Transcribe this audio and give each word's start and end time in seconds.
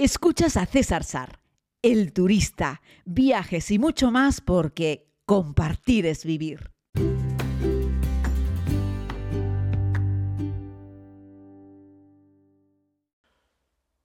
Escuchas 0.00 0.56
a 0.56 0.64
César 0.64 1.02
Sar, 1.02 1.40
el 1.82 2.12
turista, 2.12 2.82
viajes 3.04 3.72
y 3.72 3.80
mucho 3.80 4.12
más 4.12 4.40
porque 4.40 5.08
compartir 5.26 6.06
es 6.06 6.24
vivir. 6.24 6.70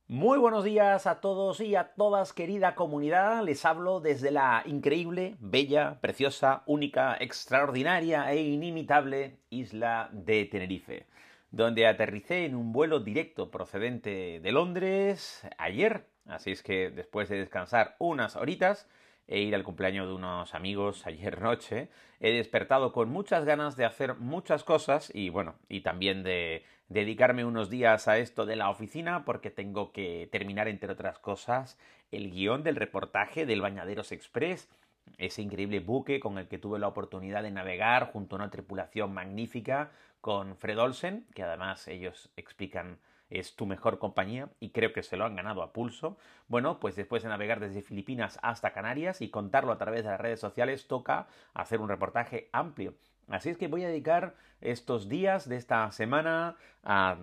Muy 0.08 0.40
buenos 0.40 0.64
días 0.64 1.06
a 1.06 1.22
todos 1.22 1.60
y 1.62 1.76
a 1.76 1.94
todas, 1.94 2.34
querida 2.34 2.74
comunidad. 2.74 3.44
Les 3.44 3.64
hablo 3.64 4.00
desde 4.00 4.32
la 4.32 4.64
increíble, 4.66 5.38
bella, 5.40 6.02
preciosa, 6.02 6.64
única, 6.66 7.18
extraordinaria 7.20 8.32
e 8.32 8.42
inimitable 8.42 9.38
isla 9.52 10.10
de 10.12 10.46
Tenerife 10.46 11.06
donde 11.54 11.86
aterricé 11.86 12.46
en 12.46 12.56
un 12.56 12.74
vuelo 12.74 13.00
directo 13.00 13.52
procedente 13.52 14.40
de 14.40 14.52
Londres 14.52 15.48
ayer. 15.60 16.08
Así 16.26 16.52
es 16.52 16.64
que 16.64 16.90
después 16.90 17.30
de 17.30 17.38
descansar 17.38 17.96
unas 18.00 18.36
horitas 18.36 18.90
e 19.28 19.40
ir 19.40 19.54
al 19.54 19.64
cumpleaños 19.64 20.08
de 20.08 20.16
unos 20.16 20.56
amigos 20.56 21.06
ayer 21.06 21.40
noche, 21.40 21.90
he 22.20 22.32
despertado 22.32 22.92
con 22.92 23.10
muchas 23.10 23.46
ganas 23.46 23.78
de 23.78 23.86
hacer 23.86 24.16
muchas 24.16 24.64
cosas 24.64 25.12
y 25.14 25.30
bueno, 25.30 25.54
y 25.70 25.82
también 25.82 26.24
de 26.24 26.66
dedicarme 26.90 27.46
unos 27.46 27.70
días 27.70 28.08
a 28.08 28.18
esto 28.18 28.48
de 28.48 28.56
la 28.56 28.72
oficina 28.72 29.24
porque 29.24 29.52
tengo 29.52 29.92
que 29.92 30.28
terminar, 30.32 30.68
entre 30.68 30.92
otras 30.92 31.20
cosas, 31.20 31.78
el 32.12 32.32
guion 32.32 32.64
del 32.64 32.78
reportaje 32.78 33.46
del 33.46 33.62
Bañaderos 33.62 34.12
Express 34.12 34.70
ese 35.18 35.42
increíble 35.42 35.80
buque 35.80 36.20
con 36.20 36.38
el 36.38 36.48
que 36.48 36.58
tuve 36.58 36.80
la 36.80 36.88
oportunidad 36.88 37.44
de 37.44 37.52
navegar 37.52 38.12
junto 38.12 38.36
a 38.36 38.40
una 38.40 38.50
tripulación 38.50 39.14
magnífica 39.14 39.92
con 40.24 40.56
Fred 40.56 40.80
Olsen, 40.80 41.28
que 41.36 41.44
además 41.44 41.86
ellos 41.90 42.30
explican 42.38 42.98
es 43.30 43.58
tu 43.58 43.66
mejor 43.66 44.00
compañía 44.00 44.48
y 44.62 44.70
creo 44.70 44.94
que 44.94 45.04
se 45.04 45.18
lo 45.18 45.26
han 45.26 45.36
ganado 45.36 45.62
a 45.62 45.74
pulso. 45.74 46.18
Bueno, 46.48 46.80
pues 46.80 46.96
después 46.96 47.24
de 47.24 47.30
navegar 47.30 47.60
desde 47.60 47.82
Filipinas 47.82 48.40
hasta 48.42 48.72
Canarias 48.72 49.20
y 49.20 49.30
contarlo 49.30 49.74
a 49.74 49.78
través 49.78 50.06
de 50.06 50.12
las 50.12 50.22
redes 50.22 50.40
sociales, 50.40 50.88
toca 50.88 51.28
hacer 51.54 51.82
un 51.82 51.90
reportaje 51.90 52.48
amplio. 52.54 52.94
Así 53.28 53.50
es 53.50 53.58
que 53.58 53.68
voy 53.68 53.84
a 53.84 53.90
dedicar 53.90 54.36
estos 54.62 55.10
días 55.10 55.50
de 55.50 55.58
esta 55.58 55.92
semana 55.92 56.56
a 56.86 57.18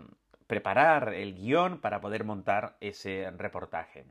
preparar 0.46 1.14
el 1.14 1.34
guion 1.34 1.80
para 1.80 2.02
poder 2.02 2.24
montar 2.24 2.76
ese 2.80 3.30
reportaje. 3.30 4.04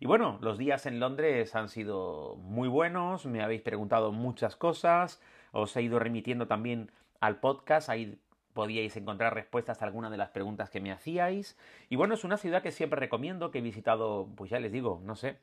Y 0.00 0.06
bueno, 0.06 0.38
los 0.42 0.58
días 0.58 0.84
en 0.84 1.00
Londres 1.00 1.54
han 1.54 1.70
sido 1.70 2.36
muy 2.36 2.68
buenos, 2.68 3.24
me 3.24 3.42
habéis 3.42 3.62
preguntado 3.62 4.12
muchas 4.12 4.54
cosas, 4.54 5.22
os 5.52 5.74
he 5.78 5.80
ido 5.80 5.98
remitiendo 5.98 6.46
también 6.46 6.90
al 7.24 7.40
podcast, 7.40 7.88
podíais 8.54 8.96
encontrar 8.96 9.34
respuestas 9.34 9.82
a 9.82 9.84
algunas 9.84 10.10
de 10.10 10.16
las 10.16 10.30
preguntas 10.30 10.70
que 10.70 10.80
me 10.80 10.92
hacíais. 10.92 11.58
Y 11.90 11.96
bueno, 11.96 12.14
es 12.14 12.24
una 12.24 12.38
ciudad 12.38 12.62
que 12.62 12.72
siempre 12.72 12.98
recomiendo, 12.98 13.50
que 13.50 13.58
he 13.58 13.62
visitado, 13.62 14.28
pues 14.36 14.50
ya 14.50 14.60
les 14.60 14.72
digo, 14.72 15.02
no 15.04 15.16
sé, 15.16 15.36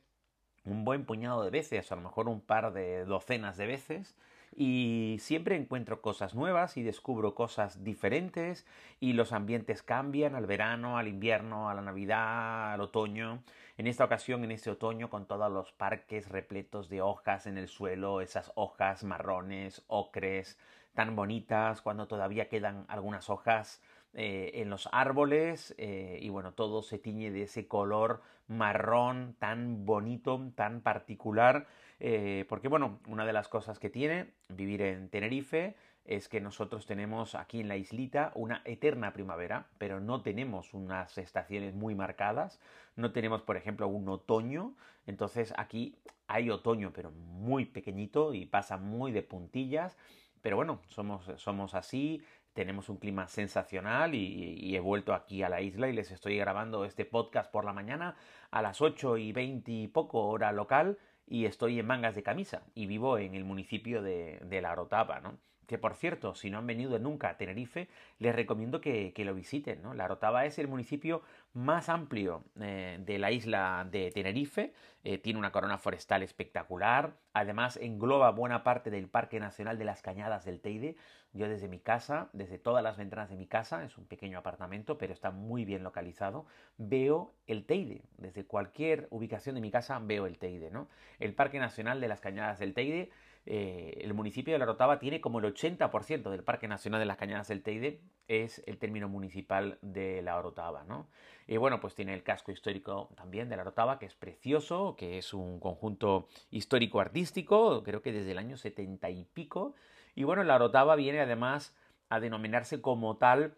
un 0.66 0.84
buen 0.84 1.06
puñado 1.06 1.44
de 1.44 1.52
veces, 1.52 1.92
a 1.92 1.96
lo 1.96 2.02
mejor 2.02 2.28
un 2.28 2.42
par 2.42 2.74
de 2.74 3.06
docenas 3.06 3.58
de 3.58 3.68
veces 3.68 4.16
y 4.56 5.18
siempre 5.20 5.56
encuentro 5.56 6.02
cosas 6.02 6.36
nuevas 6.36 6.76
y 6.76 6.84
descubro 6.84 7.36
cosas 7.36 7.84
diferentes 7.84 8.66
y 9.00 9.14
los 9.14 9.32
ambientes 9.32 9.82
cambian 9.82 10.36
al 10.36 10.46
verano, 10.46 10.98
al 10.98 11.08
invierno, 11.08 11.70
a 11.70 11.74
la 11.74 11.82
Navidad, 11.82 12.74
al 12.74 12.82
otoño. 12.82 13.44
En 13.78 13.88
esta 13.88 14.04
ocasión, 14.04 14.44
en 14.44 14.52
este 14.52 14.70
otoño, 14.70 15.10
con 15.10 15.26
todos 15.26 15.52
los 15.52 15.72
parques 15.72 16.28
repletos 16.28 16.90
de 16.90 17.02
hojas 17.02 17.48
en 17.48 17.58
el 17.58 17.68
suelo, 17.68 18.22
esas 18.22 18.52
hojas 18.56 19.04
marrones, 19.04 19.84
ocres, 19.88 20.58
tan 20.94 21.16
bonitas, 21.16 21.82
cuando 21.82 22.08
todavía 22.08 22.50
quedan 22.50 22.86
algunas 22.88 23.30
hojas 23.30 23.82
eh, 24.14 24.52
en 24.56 24.70
los 24.70 24.90
árboles 24.92 25.74
eh, 25.78 26.20
y 26.22 26.30
bueno, 26.30 26.54
todo 26.54 26.82
se 26.82 27.00
tiñe 27.00 27.32
de 27.32 27.44
ese 27.44 27.68
color 27.68 28.22
marrón 28.48 29.36
tan 29.40 29.86
bonito, 29.86 30.52
tan 30.56 30.82
particular, 30.82 31.66
eh, 32.00 32.46
porque 32.50 32.68
bueno, 32.68 33.00
una 33.08 33.26
de 33.26 33.32
las 33.32 33.48
cosas 33.48 33.80
que 33.80 33.90
tiene 33.90 34.34
vivir 34.50 34.82
en 34.82 35.10
Tenerife 35.10 35.76
es 36.04 36.28
que 36.28 36.42
nosotros 36.42 36.86
tenemos 36.86 37.36
aquí 37.36 37.62
en 37.62 37.70
la 37.70 37.78
islita 37.78 38.32
una 38.36 38.62
eterna 38.66 39.14
primavera, 39.14 39.68
pero 39.78 40.02
no 40.02 40.22
tenemos 40.22 40.74
unas 40.74 41.18
estaciones 41.18 41.74
muy 41.74 41.96
marcadas, 41.96 42.60
no 42.96 43.14
tenemos 43.14 43.44
por 43.44 43.56
ejemplo 43.56 43.88
un 43.88 44.10
otoño, 44.10 44.76
entonces 45.06 45.54
aquí 45.58 45.96
hay 46.28 46.50
otoño 46.50 46.92
pero 46.94 47.12
muy 47.12 47.66
pequeñito 47.66 48.34
y 48.34 48.46
pasa 48.46 48.78
muy 48.78 49.12
de 49.12 49.22
puntillas, 49.22 49.96
pero 50.42 50.56
bueno, 50.56 50.82
somos, 50.88 51.30
somos 51.38 51.74
así, 51.76 52.22
tenemos 52.54 52.90
un 52.90 52.98
clima 52.98 53.28
sensacional 53.28 54.16
y, 54.16 54.76
he 54.76 54.80
vuelto 54.80 55.14
aquí 55.14 55.44
a 55.44 55.50
la 55.50 55.62
isla 55.62 55.88
y 55.88 55.94
les 55.94 56.12
estoy 56.12 56.38
grabando 56.38 56.86
este 56.86 57.06
podcast 57.06 57.52
por 57.52 57.66
la 57.66 57.74
mañana 57.74 58.16
a 58.52 58.62
las 58.62 58.82
8 58.82 59.18
y 59.18 59.32
20 59.32 59.72
y 59.72 59.88
poco 59.88 60.28
hora 60.28 60.52
local 60.52 60.98
y 61.28 61.46
estoy 61.46 61.80
en 61.80 61.88
mangas 61.88 62.16
de 62.16 62.24
camisa 62.24 62.64
y 62.74 62.88
vivo 62.88 63.18
en 63.18 63.36
el 63.36 63.46
municipio 63.46 64.02
de, 64.02 64.40
de 64.44 64.62
La 64.62 64.76
Rotava, 64.76 65.20
¿no? 65.20 65.38
Que 65.72 65.78
por 65.78 65.96
cierto, 65.96 66.36
si 66.36 66.50
no 66.50 66.58
han 66.58 66.68
venido 66.68 67.00
nunca 67.00 67.30
a 67.30 67.38
Tenerife, 67.38 67.88
les 68.20 68.36
recomiendo 68.36 68.82
que, 68.82 69.14
lo 69.16 69.34
visiten. 69.34 69.82
¿no? 69.82 69.94
La 69.94 70.06
Rotava 70.06 70.46
es 70.46 70.60
el 70.60 70.68
municipio 70.68 71.22
más 71.54 71.88
amplio 71.88 72.44
eh, 72.60 73.00
de 73.00 73.18
la 73.18 73.32
isla 73.32 73.88
de 73.90 74.12
Tenerife, 74.12 74.74
eh, 75.06 75.18
tiene 75.18 75.40
una 75.40 75.54
corona 75.54 75.78
forestal 75.78 76.24
espectacular, 76.24 77.14
además 77.32 77.78
engloba 77.78 78.32
buena 78.32 78.66
parte 78.66 78.90
del 78.90 79.08
Parque 79.08 79.40
Nacional 79.40 79.78
de 79.78 79.86
las 79.86 80.02
Cañadas 80.02 80.44
del 80.44 80.60
Teide. 80.60 80.98
Yo 81.32 81.48
desde 81.48 81.70
mi 81.70 81.80
casa, 81.80 82.28
desde 82.34 82.58
todas 82.58 82.84
las 82.84 82.98
ventanas 82.98 83.30
de 83.30 83.38
mi 83.38 83.48
casa, 83.48 83.86
es 83.86 83.98
un 83.98 84.06
pequeño 84.06 84.40
apartamento, 84.40 84.98
pero 84.98 85.14
está 85.14 85.32
muy 85.32 85.64
bien 85.64 85.84
localizado, 85.84 86.46
veo 86.78 87.34
el 87.48 87.66
Teide. 87.66 88.02
Desde 88.18 88.44
cualquier 88.44 89.08
ubicación 89.10 89.56
de 89.56 89.62
mi 89.62 89.72
casa 89.72 89.98
veo 90.00 90.26
el 90.26 90.38
Teide. 90.38 90.70
¿no? 90.70 90.90
El 91.18 91.34
Parque 91.34 91.60
Nacional 91.60 92.02
de 92.02 92.10
las 92.10 92.20
Cañadas 92.20 92.60
del 92.60 92.74
Teide 92.74 93.10
eh, 93.46 94.00
el 94.02 94.14
municipio 94.14 94.54
de 94.54 94.60
La 94.60 94.66
Rotava 94.66 95.00
tiene 95.00 95.20
como 95.20 95.40
el 95.40 95.46
80% 95.46 96.30
del 96.30 96.44
Parque 96.44 96.68
Nacional 96.68 97.00
de 97.00 97.06
las 97.06 97.18
Cañadas 97.18 97.48
del 97.48 97.64
Teide, 97.64 98.02
es 98.28 98.64
el 98.68 98.78
término 98.78 99.10
municipal 99.10 99.80
de 99.82 100.22
La 100.22 100.42
Rotava, 100.42 100.84
¿no? 100.84 101.08
Y 101.48 101.58
bueno, 101.58 101.80
pues 101.80 101.96
tiene 101.96 102.14
el 102.14 102.24
casco 102.24 102.52
histórico 102.52 103.10
también 103.16 103.50
de 103.50 103.58
La 103.58 103.64
Rotava, 103.64 104.00
que 104.00 104.06
es 104.06 104.16
precioso, 104.16 104.96
que 104.96 105.18
es 105.18 105.34
un 105.34 105.60
conjunto 105.60 106.28
histórico-artístico, 106.52 107.84
creo 107.84 108.02
que 108.02 108.12
desde 108.12 108.32
el 108.32 108.38
año 108.38 108.58
70 108.58 109.10
y 109.10 109.26
pico. 109.26 109.76
Y 110.16 110.24
bueno, 110.24 110.44
La 110.44 110.58
Rotava 110.58 110.96
viene 110.96 111.20
además 111.20 111.76
a 112.10 112.20
denominarse 112.20 112.82
como 112.82 113.18
tal 113.18 113.56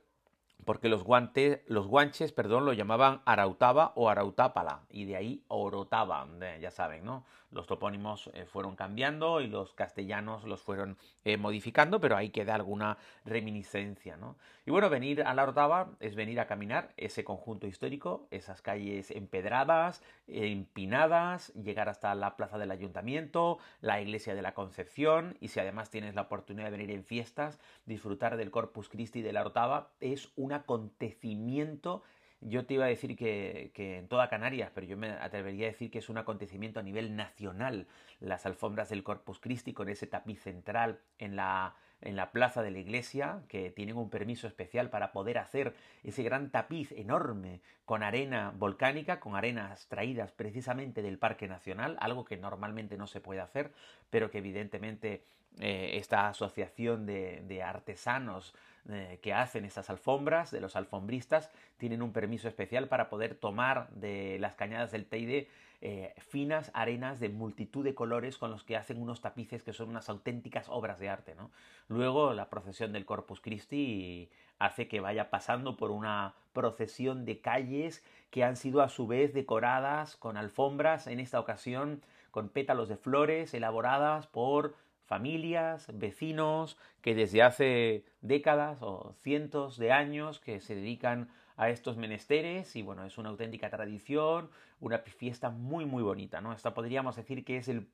porque 0.65 0.89
los, 0.89 1.03
guantes, 1.03 1.61
los 1.67 1.87
guanches 1.87 2.31
perdón, 2.31 2.65
lo 2.65 2.73
llamaban 2.73 3.21
Arautaba 3.25 3.93
o 3.95 4.09
Arautápala, 4.09 4.81
y 4.89 5.05
de 5.05 5.15
ahí 5.15 5.43
Orotava, 5.47 6.27
ya 6.59 6.71
saben, 6.71 7.05
¿no? 7.05 7.25
Los 7.51 7.67
topónimos 7.67 8.31
eh, 8.33 8.45
fueron 8.45 8.75
cambiando 8.75 9.39
y 9.39 9.47
los 9.47 9.73
castellanos 9.73 10.43
los 10.43 10.61
fueron 10.63 10.97
eh, 11.23 11.37
modificando, 11.37 12.01
pero 12.01 12.17
ahí 12.17 12.31
queda 12.31 12.55
alguna 12.55 12.97
reminiscencia, 13.25 14.17
¿no? 14.17 14.37
Y 14.65 14.71
bueno, 14.71 14.89
venir 14.89 15.21
a 15.21 15.33
la 15.35 15.43
Orotava 15.43 15.91
es 15.99 16.15
venir 16.15 16.39
a 16.39 16.47
caminar 16.47 16.93
ese 16.97 17.23
conjunto 17.23 17.67
histórico, 17.67 18.27
esas 18.31 18.61
calles 18.61 19.11
empedradas, 19.11 20.01
empinadas, 20.27 21.53
llegar 21.53 21.89
hasta 21.89 22.15
la 22.15 22.35
plaza 22.35 22.57
del 22.57 22.71
ayuntamiento, 22.71 23.59
la 23.81 24.01
iglesia 24.01 24.35
de 24.35 24.41
la 24.41 24.53
Concepción, 24.53 25.37
y 25.39 25.49
si 25.49 25.59
además 25.59 25.89
tienes 25.89 26.15
la 26.15 26.23
oportunidad 26.23 26.65
de 26.65 26.77
venir 26.77 26.91
en 26.91 27.03
fiestas, 27.03 27.59
disfrutar 27.85 28.37
del 28.37 28.51
Corpus 28.51 28.89
Christi 28.89 29.21
de 29.21 29.33
la 29.33 29.41
Orotava, 29.41 29.91
es 29.99 30.29
una 30.35 30.63
acontecimiento, 30.63 32.03
yo 32.47 32.65
te 32.65 32.75
iba 32.75 32.85
a 32.85 32.89
decir 32.89 33.15
que, 33.15 33.71
en 33.75 34.07
toda 34.07 34.29
Canarias, 34.29 34.71
pero 34.73 34.87
yo 34.87 34.97
me 34.97 35.11
atrevería 35.11 35.67
a 35.67 35.71
decir 35.71 35.91
que 35.91 35.99
es 35.99 36.09
un 36.09 36.17
acontecimiento 36.17 36.79
a 36.79 36.83
nivel 36.83 37.15
nacional, 37.15 37.87
las 38.19 38.45
alfombras 38.45 38.89
del 38.89 39.03
Corpus 39.03 39.39
Christi 39.39 39.73
con 39.73 39.89
ese 39.89 40.07
tapiz 40.07 40.41
central 40.41 40.99
en 41.19 41.35
la, 41.35 41.75
en 42.01 42.15
la 42.15 42.31
plaza 42.31 42.61
de 42.61 42.71
la 42.71 42.79
iglesia, 42.79 43.41
que 43.47 43.71
tienen 43.71 43.97
un 43.97 44.09
permiso 44.09 44.47
especial 44.47 44.89
para 44.89 45.11
poder 45.11 45.37
hacer 45.37 45.75
ese 46.03 46.23
gran 46.23 46.49
tapiz 46.49 46.91
enorme 46.91 47.61
con 47.85 48.03
arena 48.03 48.53
volcánica, 48.55 49.19
con 49.19 49.35
arenas 49.35 49.87
traídas 49.87 50.31
precisamente 50.31 51.01
del 51.01 51.19
Parque 51.19 51.47
Nacional, 51.47 51.97
algo 51.99 52.25
que 52.25 52.37
normalmente 52.37 52.97
no 52.97 53.07
se 53.07 53.21
puede 53.21 53.41
hacer, 53.41 53.71
pero 54.09 54.31
que 54.31 54.39
evidentemente 54.39 55.23
eh, 55.59 55.91
esta 55.93 56.29
asociación 56.29 57.05
de 57.05 57.63
artesanos 57.63 58.55
eh, 58.89 59.19
que 59.21 59.33
hacen 59.33 59.65
esas 59.65 59.89
alfombras, 59.89 60.51
de 60.51 60.59
los 60.59 60.75
alfombristas, 60.75 61.49
tienen 61.77 62.01
un 62.01 62.11
permiso 62.11 62.47
especial 62.47 62.87
para 62.87 63.09
poder 63.09 63.35
tomar 63.35 63.89
de 63.91 64.37
las 64.39 64.55
cañadas 64.55 64.91
del 64.91 65.05
Teide 65.05 65.47
eh, 65.85 66.13
finas 66.17 66.71
arenas 66.73 67.19
de 67.19 67.27
multitud 67.27 67.83
de 67.83 67.93
colores 67.93 68.37
con 68.37 68.51
los 68.51 68.63
que 68.63 68.77
hacen 68.77 69.01
unos 69.01 69.19
tapices 69.19 69.63
que 69.63 69.73
son 69.73 69.89
unas 69.89 70.07
auténticas 70.07 70.69
obras 70.69 70.97
de 70.97 71.09
arte. 71.09 71.35
¿no? 71.35 71.51
Luego 71.89 72.33
la 72.33 72.49
procesión 72.49 72.93
del 72.93 73.05
Corpus 73.05 73.41
Christi 73.41 74.29
hace 74.59 74.87
que 74.87 75.01
vaya 75.01 75.29
pasando 75.29 75.75
por 75.75 75.91
una 75.91 76.35
procesión 76.53 77.25
de 77.25 77.41
calles 77.41 78.01
que 78.31 78.45
han 78.45 78.55
sido 78.55 78.81
a 78.81 78.87
su 78.87 79.07
vez 79.07 79.33
decoradas 79.33 80.15
con 80.15 80.37
alfombras, 80.37 81.07
en 81.07 81.19
esta 81.19 81.39
ocasión 81.39 82.01
con 82.31 82.47
pétalos 82.47 82.87
de 82.87 82.95
flores 82.95 83.53
elaboradas 83.53 84.27
por 84.27 84.75
familias, 85.05 85.87
vecinos 85.93 86.77
que 87.01 87.15
desde 87.15 87.41
hace 87.41 88.05
décadas 88.21 88.79
o 88.81 89.13
cientos 89.21 89.77
de 89.77 89.91
años 89.91 90.39
que 90.39 90.59
se 90.59 90.75
dedican 90.75 91.29
a 91.55 91.69
estos 91.69 91.97
menesteres 91.97 92.75
y 92.75 92.81
bueno, 92.81 93.03
es 93.05 93.17
una 93.17 93.29
auténtica 93.29 93.69
tradición, 93.69 94.49
una 94.79 94.99
fiesta 94.99 95.49
muy 95.49 95.85
muy 95.85 96.03
bonita, 96.03 96.41
¿no? 96.41 96.53
Esta 96.53 96.73
podríamos 96.73 97.15
decir 97.15 97.45
que 97.45 97.57
es 97.57 97.67
el, 97.67 97.87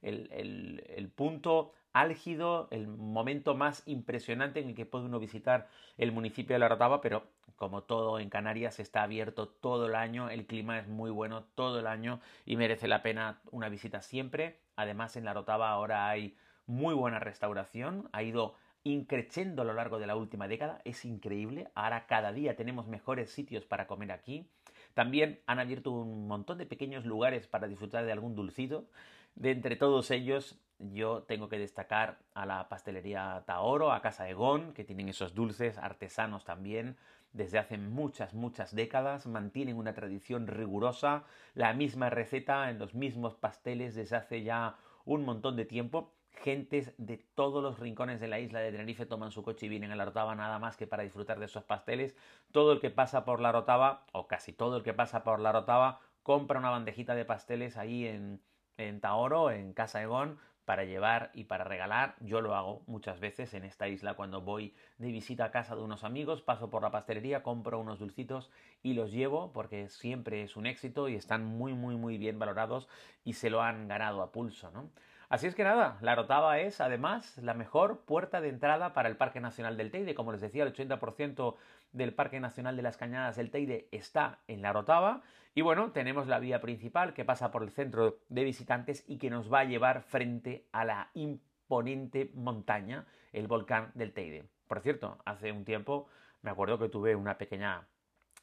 el, 0.00 0.82
el, 0.96 1.08
punto 1.08 1.72
álgido, 1.92 2.68
el 2.70 2.88
momento 2.88 3.54
más 3.54 3.82
impresionante 3.86 4.60
en 4.60 4.68
el 4.68 4.74
que 4.74 4.86
puede 4.86 5.04
uno 5.04 5.18
visitar 5.18 5.68
el 5.98 6.12
municipio 6.12 6.54
de 6.54 6.60
La 6.60 6.68
Rotava, 6.68 7.00
pero 7.00 7.24
como 7.56 7.82
todo 7.82 8.18
en 8.18 8.30
Canarias 8.30 8.80
está 8.80 9.02
abierto 9.02 9.46
todo 9.46 9.86
el 9.86 9.94
año, 9.94 10.30
el 10.30 10.46
clima 10.46 10.78
es 10.78 10.88
muy 10.88 11.10
bueno 11.10 11.44
todo 11.54 11.78
el 11.78 11.86
año 11.86 12.20
y 12.44 12.56
merece 12.56 12.88
la 12.88 13.02
pena 13.02 13.40
una 13.50 13.68
visita 13.68 14.00
siempre. 14.00 14.58
Además 14.74 15.16
en 15.16 15.24
La 15.24 15.34
Rotava 15.34 15.70
ahora 15.70 16.08
hay 16.08 16.36
muy 16.66 16.94
buena 16.94 17.18
restauración, 17.18 18.08
ha 18.12 18.22
ido 18.22 18.54
increciendo 18.84 19.62
a 19.62 19.64
lo 19.64 19.74
largo 19.74 19.98
de 19.98 20.06
la 20.06 20.16
última 20.16 20.48
década, 20.48 20.80
es 20.84 21.04
increíble, 21.04 21.68
ahora 21.74 22.06
cada 22.06 22.32
día 22.32 22.56
tenemos 22.56 22.88
mejores 22.88 23.30
sitios 23.30 23.64
para 23.64 23.86
comer 23.86 24.12
aquí. 24.12 24.48
También 24.94 25.40
han 25.46 25.58
abierto 25.58 25.92
un 25.92 26.26
montón 26.26 26.58
de 26.58 26.66
pequeños 26.66 27.04
lugares 27.04 27.46
para 27.46 27.68
disfrutar 27.68 28.04
de 28.04 28.12
algún 28.12 28.34
dulcito. 28.34 28.86
De 29.34 29.50
entre 29.50 29.76
todos 29.76 30.10
ellos, 30.10 30.58
yo 30.78 31.22
tengo 31.22 31.48
que 31.48 31.58
destacar 31.58 32.18
a 32.34 32.44
la 32.44 32.68
pastelería 32.68 33.42
Taoro, 33.46 33.92
a 33.92 34.02
Casa 34.02 34.28
Egón, 34.28 34.74
que 34.74 34.84
tienen 34.84 35.08
esos 35.08 35.34
dulces 35.34 35.78
artesanos 35.78 36.44
también. 36.44 36.96
Desde 37.32 37.58
hace 37.58 37.78
muchas, 37.78 38.34
muchas 38.34 38.74
décadas 38.74 39.26
mantienen 39.26 39.76
una 39.76 39.94
tradición 39.94 40.46
rigurosa, 40.46 41.24
la 41.54 41.72
misma 41.72 42.10
receta 42.10 42.68
en 42.68 42.78
los 42.78 42.94
mismos 42.94 43.36
pasteles 43.36 43.94
desde 43.94 44.16
hace 44.16 44.42
ya 44.42 44.76
un 45.06 45.24
montón 45.24 45.56
de 45.56 45.64
tiempo 45.64 46.12
Gentes 46.34 46.94
de 46.98 47.18
todos 47.18 47.62
los 47.62 47.78
rincones 47.78 48.20
de 48.20 48.28
la 48.28 48.40
isla 48.40 48.60
de 48.60 48.72
Tenerife 48.72 49.06
toman 49.06 49.30
su 49.30 49.42
coche 49.42 49.66
y 49.66 49.68
vienen 49.68 49.92
a 49.92 49.96
la 49.96 50.04
Rotava 50.04 50.34
nada 50.34 50.58
más 50.58 50.76
que 50.76 50.86
para 50.86 51.02
disfrutar 51.02 51.38
de 51.38 51.46
esos 51.46 51.64
pasteles. 51.64 52.16
Todo 52.50 52.72
el 52.72 52.80
que 52.80 52.90
pasa 52.90 53.24
por 53.24 53.40
la 53.40 53.52
Rotava, 53.52 54.06
o 54.12 54.26
casi 54.26 54.52
todo 54.52 54.76
el 54.76 54.82
que 54.82 54.94
pasa 54.94 55.22
por 55.24 55.40
la 55.40 55.52
Rotava, 55.52 56.00
compra 56.22 56.58
una 56.58 56.70
bandejita 56.70 57.14
de 57.14 57.24
pasteles 57.24 57.76
ahí 57.76 58.06
en, 58.06 58.40
en 58.76 59.00
Taoro, 59.00 59.50
en 59.50 59.72
Casa 59.72 60.02
Egón, 60.02 60.38
para 60.64 60.84
llevar 60.84 61.30
y 61.34 61.44
para 61.44 61.64
regalar. 61.64 62.16
Yo 62.20 62.40
lo 62.40 62.54
hago 62.54 62.82
muchas 62.86 63.20
veces 63.20 63.54
en 63.54 63.64
esta 63.64 63.88
isla 63.88 64.14
cuando 64.14 64.40
voy 64.40 64.74
de 64.98 65.10
visita 65.10 65.46
a 65.46 65.50
casa 65.50 65.74
de 65.74 65.82
unos 65.82 66.04
amigos, 66.04 66.42
paso 66.42 66.70
por 66.70 66.82
la 66.82 66.90
pastelería, 66.90 67.42
compro 67.42 67.80
unos 67.80 67.98
dulcitos 67.98 68.50
y 68.82 68.94
los 68.94 69.12
llevo 69.12 69.52
porque 69.52 69.88
siempre 69.88 70.42
es 70.42 70.56
un 70.56 70.66
éxito 70.66 71.08
y 71.08 71.16
están 71.16 71.44
muy 71.44 71.74
muy 71.74 71.96
muy 71.96 72.18
bien 72.18 72.38
valorados 72.38 72.88
y 73.24 73.34
se 73.34 73.50
lo 73.50 73.62
han 73.62 73.88
ganado 73.88 74.22
a 74.22 74.32
pulso, 74.32 74.70
¿no? 74.70 74.90
Así 75.32 75.46
es 75.46 75.54
que 75.54 75.64
nada, 75.64 75.96
la 76.02 76.14
Rotava 76.14 76.58
es 76.58 76.82
además 76.82 77.38
la 77.38 77.54
mejor 77.54 78.00
puerta 78.00 78.42
de 78.42 78.50
entrada 78.50 78.92
para 78.92 79.08
el 79.08 79.16
Parque 79.16 79.40
Nacional 79.40 79.78
del 79.78 79.90
Teide. 79.90 80.14
Como 80.14 80.30
les 80.30 80.42
decía, 80.42 80.62
el 80.62 80.74
80% 80.74 81.56
del 81.92 82.12
Parque 82.12 82.38
Nacional 82.38 82.76
de 82.76 82.82
las 82.82 82.98
Cañadas 82.98 83.36
del 83.36 83.50
Teide 83.50 83.88
está 83.92 84.40
en 84.46 84.60
la 84.60 84.74
Rotava. 84.74 85.22
Y 85.54 85.62
bueno, 85.62 85.90
tenemos 85.92 86.26
la 86.26 86.38
vía 86.38 86.60
principal 86.60 87.14
que 87.14 87.24
pasa 87.24 87.50
por 87.50 87.62
el 87.62 87.70
centro 87.70 88.18
de 88.28 88.44
visitantes 88.44 89.04
y 89.08 89.16
que 89.16 89.30
nos 89.30 89.50
va 89.50 89.60
a 89.60 89.64
llevar 89.64 90.02
frente 90.02 90.66
a 90.70 90.84
la 90.84 91.08
imponente 91.14 92.30
montaña, 92.34 93.06
el 93.32 93.46
volcán 93.46 93.90
del 93.94 94.12
Teide. 94.12 94.44
Por 94.68 94.80
cierto, 94.80 95.16
hace 95.24 95.50
un 95.50 95.64
tiempo 95.64 96.08
me 96.42 96.50
acuerdo 96.50 96.78
que 96.78 96.90
tuve 96.90 97.16
una 97.16 97.38
pequeña 97.38 97.88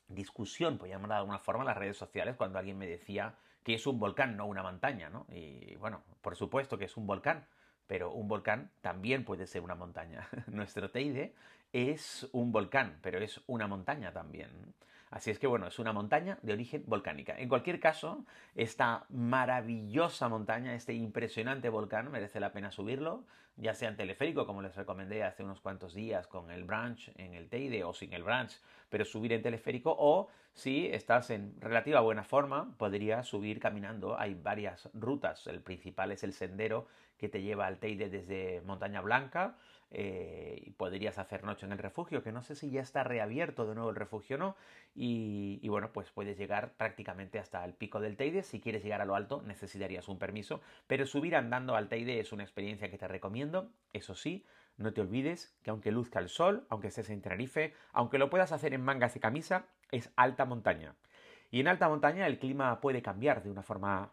discusión, 0.08 0.80
por 0.80 0.88
llamarla 0.88 1.18
de 1.18 1.20
alguna 1.20 1.38
forma, 1.38 1.62
en 1.62 1.68
las 1.68 1.78
redes 1.78 1.98
sociales, 1.98 2.36
cuando 2.36 2.58
alguien 2.58 2.80
me 2.80 2.88
decía 2.88 3.36
que 3.64 3.74
es 3.76 3.86
un 3.88 4.00
volcán, 4.00 4.38
no 4.38 4.46
una 4.46 4.64
montaña, 4.64 5.10
¿no? 5.10 5.26
Y 5.30 5.76
bueno, 5.76 6.04
por 6.22 6.36
supuesto 6.36 6.78
que 6.78 6.86
es 6.86 6.98
un 6.98 7.06
volcán, 7.06 7.46
pero 7.88 8.12
un 8.12 8.28
volcán 8.28 8.72
también 8.82 9.26
puede 9.26 9.48
ser 9.48 9.62
una 9.62 9.76
montaña. 9.76 10.28
Nuestro 10.48 10.90
Teide 10.92 11.34
es 11.74 12.28
un 12.32 12.52
volcán, 12.52 13.00
pero 13.02 13.20
es 13.20 13.42
una 13.48 13.68
montaña 13.68 14.12
también. 14.12 14.50
Así 15.10 15.32
es 15.32 15.40
que 15.40 15.48
bueno, 15.48 15.68
es 15.68 15.80
una 15.80 15.92
montaña 15.92 16.38
de 16.44 16.54
origen 16.54 16.84
volcánica. 16.86 17.36
En 17.38 17.50
cualquier 17.50 17.80
caso, 17.80 18.26
esta 18.54 19.06
maravillosa 19.10 20.30
montaña, 20.30 20.76
este 20.76 20.94
impresionante 20.94 21.70
volcán, 21.70 22.12
merece 22.12 22.40
la 22.40 22.54
pena 22.54 22.72
subirlo, 22.72 23.24
ya 23.56 23.74
sea 23.74 23.90
en 23.90 23.98
teleférico, 23.98 24.46
como 24.46 24.62
les 24.62 24.76
recomendé 24.76 25.24
hace 25.24 25.44
unos 25.44 25.62
cuantos 25.62 25.94
días 25.94 26.28
con 26.28 26.52
el 26.52 26.64
branch 26.64 27.12
en 27.16 27.34
el 27.34 27.50
Teide 27.50 27.84
o 27.84 27.94
sin 27.94 28.14
el 28.14 28.24
branch, 28.24 28.62
pero 28.90 29.04
subir 29.04 29.34
en 29.34 29.42
teleférico 29.42 29.96
o 29.98 30.30
si 30.54 30.88
estás 30.88 31.30
en 31.30 31.60
relativa 31.60 32.02
buena 32.02 32.24
forma, 32.24 32.76
podrías 32.78 33.28
subir 33.28 33.60
caminando. 33.60 34.20
Hay 34.20 34.36
varias 34.36 34.90
rutas. 34.94 35.48
El 35.48 35.62
principal 35.62 36.12
es 36.12 36.24
el 36.24 36.34
sendero 36.34 36.88
que 37.18 37.30
te 37.30 37.42
lleva 37.42 37.66
al 37.66 37.80
Teide 37.80 38.10
desde 38.10 38.62
Montaña 38.62 39.02
Blanca 39.02 39.56
eh, 39.92 40.62
y 40.66 40.72
podrías 40.72 41.18
hacer 41.18 41.44
noche 41.44 41.66
en 41.66 41.72
el 41.72 41.80
refugio, 41.80 42.22
que 42.22 42.32
no 42.32 42.44
sé 42.44 42.56
si 42.56 42.70
ya 42.70 42.82
está 42.82 43.04
reabierto 43.04 43.66
de 43.66 43.74
nuevo 43.74 43.90
el 43.90 43.96
refugio 43.96 44.36
o 44.36 44.40
no. 44.40 44.56
Y, 44.96 45.68
bueno, 45.68 45.92
pues 45.92 46.12
puedes 46.12 46.38
llegar 46.38 46.74
prácticamente 46.74 47.40
hasta 47.40 47.64
el 47.66 47.74
pico 47.74 48.00
del 48.00 48.16
Teide. 48.16 48.44
Si 48.44 48.60
quieres 48.60 48.84
llegar 48.84 49.02
a 49.02 49.06
lo 49.06 49.16
alto, 49.16 49.42
necesitarías 49.42 50.08
un 50.08 50.20
permiso, 50.20 50.62
pero 50.88 51.06
subir 51.06 51.36
andando 51.36 51.76
al 51.76 51.90
Teide 51.90 52.20
es 52.20 52.32
una 52.32 52.44
experiencia 52.44 52.90
que 52.90 52.98
te 52.98 53.08
recomiendo. 53.08 53.72
Eso 53.94 54.14
sí, 54.16 54.46
no 54.78 54.94
te 54.94 55.02
olvides 55.02 55.56
que 55.64 55.72
aunque 55.72 55.92
luzca 55.92 56.20
el 56.20 56.30
sol, 56.30 56.66
aunque 56.70 56.88
estés 56.88 57.10
en 57.10 57.22
Tenerife, 57.22 57.74
aunque 57.92 58.18
lo 58.18 58.30
puedas 58.30 58.52
hacer 58.52 58.74
en 58.74 58.82
mangas 58.82 59.16
y 59.16 59.20
camisa, 59.20 59.66
es 59.92 60.12
alta 60.16 60.46
montaña. 60.46 60.96
Y 61.52 61.60
en 61.62 61.68
alta 61.68 61.90
montaña 61.90 62.28
el 62.28 62.38
clima 62.38 62.80
puede 62.80 63.02
cambiar 63.02 63.42
de 63.42 63.50
una 63.50 63.64
forma 63.64 64.12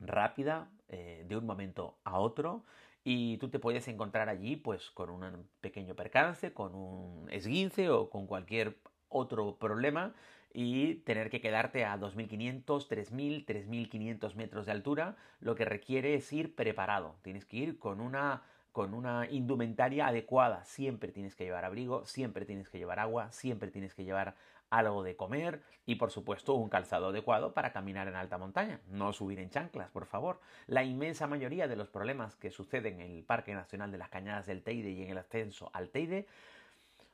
rápida, 0.00 0.70
eh, 0.88 1.24
de 1.28 1.36
un 1.36 1.44
momento 1.44 1.98
a 2.04 2.18
otro, 2.18 2.64
y 3.04 3.36
tú 3.36 3.50
te 3.50 3.58
puedes 3.58 3.86
encontrar 3.86 4.28
allí 4.28 4.56
pues 4.56 4.90
con 4.90 5.10
un 5.10 5.46
pequeño 5.60 5.94
percance, 5.94 6.52
con 6.52 6.74
un 6.74 7.30
esguince 7.30 7.90
o 7.90 8.08
con 8.08 8.26
cualquier 8.26 8.78
otro 9.08 9.56
problema 9.56 10.14
y 10.54 10.96
tener 10.96 11.30
que 11.30 11.40
quedarte 11.40 11.84
a 11.84 11.98
2.500, 11.98 12.64
3.000, 12.64 13.44
3.500 13.44 14.34
metros 14.34 14.66
de 14.66 14.72
altura, 14.72 15.16
lo 15.40 15.54
que 15.54 15.64
requiere 15.64 16.14
es 16.14 16.32
ir 16.32 16.54
preparado. 16.54 17.16
Tienes 17.22 17.44
que 17.44 17.58
ir 17.58 17.78
con 17.78 18.00
una 18.00 18.42
con 18.74 18.92
una 18.92 19.30
indumentaria 19.30 20.08
adecuada. 20.08 20.64
Siempre 20.64 21.12
tienes 21.12 21.36
que 21.36 21.44
llevar 21.44 21.64
abrigo, 21.64 22.04
siempre 22.06 22.44
tienes 22.44 22.68
que 22.68 22.76
llevar 22.76 22.98
agua, 22.98 23.30
siempre 23.30 23.70
tienes 23.70 23.94
que 23.94 24.02
llevar 24.02 24.34
algo 24.68 25.04
de 25.04 25.14
comer 25.14 25.62
y 25.86 25.94
por 25.94 26.10
supuesto 26.10 26.54
un 26.54 26.68
calzado 26.68 27.10
adecuado 27.10 27.54
para 27.54 27.72
caminar 27.72 28.08
en 28.08 28.16
alta 28.16 28.36
montaña. 28.36 28.80
No 28.88 29.12
subir 29.12 29.38
en 29.38 29.48
chanclas, 29.48 29.90
por 29.90 30.06
favor. 30.06 30.40
La 30.66 30.82
inmensa 30.82 31.28
mayoría 31.28 31.68
de 31.68 31.76
los 31.76 31.88
problemas 31.88 32.34
que 32.34 32.50
suceden 32.50 33.00
en 33.00 33.12
el 33.12 33.22
Parque 33.22 33.54
Nacional 33.54 33.92
de 33.92 33.98
las 33.98 34.08
Cañadas 34.08 34.46
del 34.46 34.64
Teide 34.64 34.90
y 34.90 35.02
en 35.04 35.10
el 35.10 35.18
ascenso 35.18 35.70
al 35.72 35.90
Teide 35.90 36.26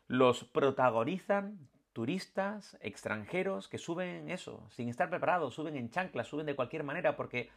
los 0.08 0.44
protagonizan 0.44 1.58
turistas 1.92 2.78
extranjeros 2.80 3.68
que 3.68 3.76
suben 3.76 4.30
eso, 4.30 4.66
sin 4.70 4.88
estar 4.88 5.10
preparados, 5.10 5.52
suben 5.52 5.76
en 5.76 5.90
chanclas, 5.90 6.26
suben 6.26 6.46
de 6.46 6.56
cualquier 6.56 6.84
manera 6.84 7.16
porque 7.16 7.50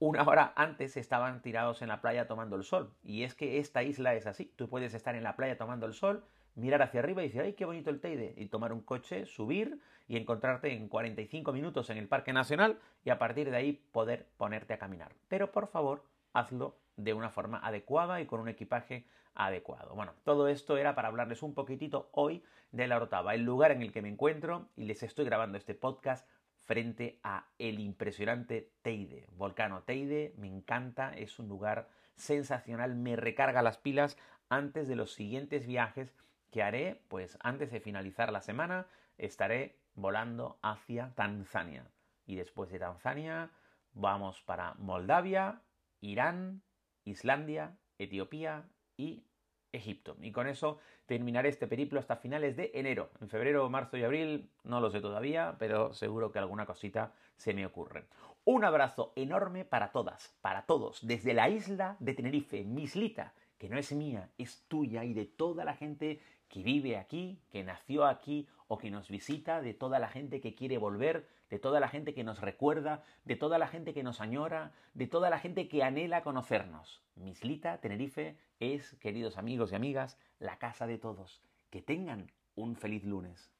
una 0.00 0.22
hora 0.22 0.52
antes 0.56 0.96
estaban 0.96 1.42
tirados 1.42 1.82
en 1.82 1.88
la 1.88 2.00
playa 2.00 2.26
tomando 2.26 2.56
el 2.56 2.64
sol. 2.64 2.92
Y 3.02 3.24
es 3.24 3.34
que 3.34 3.58
esta 3.58 3.82
isla 3.82 4.14
es 4.14 4.26
así. 4.26 4.52
Tú 4.56 4.68
puedes 4.68 4.94
estar 4.94 5.14
en 5.14 5.24
la 5.24 5.36
playa 5.36 5.58
tomando 5.58 5.86
el 5.86 5.94
sol, 5.94 6.24
mirar 6.54 6.82
hacia 6.82 7.00
arriba 7.00 7.22
y 7.22 7.26
decir, 7.26 7.42
¡ay, 7.42 7.54
qué 7.54 7.64
bonito 7.64 7.90
el 7.90 8.00
Teide! 8.00 8.34
Y 8.36 8.46
tomar 8.46 8.72
un 8.72 8.80
coche, 8.80 9.26
subir 9.26 9.80
y 10.06 10.16
encontrarte 10.16 10.72
en 10.72 10.88
45 10.88 11.52
minutos 11.52 11.90
en 11.90 11.98
el 11.98 12.08
Parque 12.08 12.32
Nacional 12.32 12.78
y 13.04 13.10
a 13.10 13.18
partir 13.18 13.50
de 13.50 13.56
ahí 13.56 13.72
poder 13.92 14.26
ponerte 14.36 14.74
a 14.74 14.78
caminar. 14.78 15.12
Pero 15.28 15.52
por 15.52 15.68
favor, 15.68 16.04
hazlo 16.32 16.76
de 16.96 17.14
una 17.14 17.30
forma 17.30 17.58
adecuada 17.58 18.20
y 18.20 18.26
con 18.26 18.40
un 18.40 18.48
equipaje 18.48 19.06
adecuado. 19.34 19.94
Bueno, 19.94 20.14
todo 20.24 20.48
esto 20.48 20.76
era 20.76 20.94
para 20.94 21.08
hablarles 21.08 21.42
un 21.42 21.54
poquitito 21.54 22.08
hoy 22.12 22.42
de 22.72 22.86
la 22.86 22.96
Orotava, 22.96 23.34
el 23.34 23.44
lugar 23.44 23.70
en 23.70 23.82
el 23.82 23.92
que 23.92 24.02
me 24.02 24.08
encuentro 24.08 24.68
y 24.76 24.84
les 24.84 25.02
estoy 25.02 25.24
grabando 25.24 25.58
este 25.58 25.74
podcast 25.74 26.28
frente 26.68 27.18
a 27.22 27.46
el 27.58 27.80
impresionante 27.80 28.70
Teide. 28.82 29.26
Volcano 29.38 29.84
Teide, 29.84 30.34
me 30.36 30.48
encanta, 30.48 31.14
es 31.16 31.38
un 31.38 31.48
lugar 31.48 31.88
sensacional, 32.14 32.94
me 32.94 33.16
recarga 33.16 33.62
las 33.62 33.78
pilas 33.78 34.18
antes 34.50 34.86
de 34.86 34.94
los 34.94 35.14
siguientes 35.14 35.66
viajes 35.66 36.14
que 36.50 36.62
haré, 36.62 37.00
pues 37.08 37.38
antes 37.40 37.70
de 37.70 37.80
finalizar 37.80 38.30
la 38.30 38.42
semana 38.42 38.86
estaré 39.16 39.78
volando 39.94 40.58
hacia 40.60 41.14
Tanzania. 41.14 41.90
Y 42.26 42.34
después 42.36 42.68
de 42.70 42.80
Tanzania 42.80 43.50
vamos 43.94 44.42
para 44.42 44.74
Moldavia, 44.74 45.62
Irán, 46.02 46.60
Islandia, 47.06 47.78
Etiopía 47.96 48.68
y 48.94 49.24
Egipto. 49.72 50.16
Y 50.20 50.32
con 50.32 50.46
eso 50.46 50.78
terminaré 51.06 51.48
este 51.48 51.66
periplo 51.66 52.00
hasta 52.00 52.16
finales 52.16 52.56
de 52.56 52.70
enero. 52.74 53.10
En 53.20 53.28
febrero, 53.28 53.68
marzo 53.68 53.96
y 53.96 54.04
abril 54.04 54.50
no 54.64 54.80
lo 54.80 54.90
sé 54.90 55.00
todavía, 55.00 55.56
pero 55.58 55.92
seguro 55.92 56.32
que 56.32 56.38
alguna 56.38 56.66
cosita 56.66 57.12
se 57.36 57.54
me 57.54 57.66
ocurre. 57.66 58.04
Un 58.44 58.64
abrazo 58.64 59.12
enorme 59.14 59.64
para 59.64 59.92
todas, 59.92 60.34
para 60.40 60.64
todos, 60.64 61.06
desde 61.06 61.34
la 61.34 61.48
isla 61.50 61.96
de 62.00 62.14
Tenerife, 62.14 62.64
Mislita, 62.64 63.34
que 63.58 63.68
no 63.68 63.78
es 63.78 63.92
mía, 63.92 64.30
es 64.38 64.64
tuya 64.68 65.04
y 65.04 65.12
de 65.12 65.26
toda 65.26 65.64
la 65.64 65.74
gente 65.74 66.20
que 66.48 66.62
vive 66.62 66.96
aquí, 66.96 67.42
que 67.50 67.62
nació 67.62 68.06
aquí 68.06 68.48
o 68.68 68.78
que 68.78 68.90
nos 68.90 69.08
visita, 69.08 69.60
de 69.60 69.74
toda 69.74 69.98
la 69.98 70.08
gente 70.08 70.40
que 70.40 70.54
quiere 70.54 70.78
volver, 70.78 71.26
de 71.50 71.58
toda 71.58 71.80
la 71.80 71.88
gente 71.88 72.14
que 72.14 72.24
nos 72.24 72.40
recuerda, 72.40 73.02
de 73.24 73.36
toda 73.36 73.58
la 73.58 73.68
gente 73.68 73.94
que 73.94 74.02
nos 74.02 74.20
añora, 74.20 74.72
de 74.94 75.06
toda 75.06 75.30
la 75.30 75.38
gente 75.38 75.68
que 75.68 75.82
anhela 75.82 76.22
conocernos. 76.22 77.02
Mislita, 77.16 77.78
Tenerife, 77.80 78.36
es, 78.60 78.94
queridos 78.96 79.38
amigos 79.38 79.72
y 79.72 79.76
amigas, 79.76 80.18
la 80.38 80.58
casa 80.58 80.86
de 80.86 80.98
todos. 80.98 81.42
Que 81.70 81.82
tengan 81.82 82.30
un 82.54 82.76
feliz 82.76 83.04
lunes. 83.04 83.50